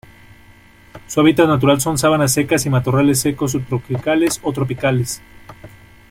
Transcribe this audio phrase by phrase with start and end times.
[1.05, 5.21] Su hábitat natural son sabanas secas y matorrales secos subtropicales o tropicales.